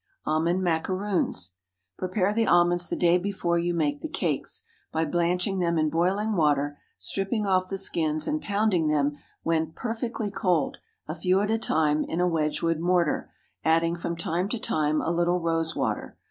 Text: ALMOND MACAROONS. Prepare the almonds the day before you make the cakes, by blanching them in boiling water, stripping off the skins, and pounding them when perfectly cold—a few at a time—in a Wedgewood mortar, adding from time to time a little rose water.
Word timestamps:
ALMOND 0.25 0.63
MACAROONS. 0.63 1.53
Prepare 1.95 2.33
the 2.33 2.47
almonds 2.47 2.89
the 2.89 2.95
day 2.95 3.19
before 3.19 3.59
you 3.59 3.71
make 3.75 4.01
the 4.01 4.09
cakes, 4.09 4.63
by 4.91 5.05
blanching 5.05 5.59
them 5.59 5.77
in 5.77 5.91
boiling 5.91 6.35
water, 6.35 6.79
stripping 6.97 7.45
off 7.45 7.69
the 7.69 7.77
skins, 7.77 8.27
and 8.27 8.41
pounding 8.41 8.87
them 8.87 9.15
when 9.43 9.71
perfectly 9.73 10.31
cold—a 10.31 11.13
few 11.13 11.39
at 11.41 11.51
a 11.51 11.59
time—in 11.59 12.19
a 12.19 12.27
Wedgewood 12.27 12.79
mortar, 12.79 13.31
adding 13.63 13.95
from 13.95 14.15
time 14.17 14.49
to 14.49 14.57
time 14.57 15.01
a 15.01 15.11
little 15.11 15.39
rose 15.39 15.75
water. 15.75 16.17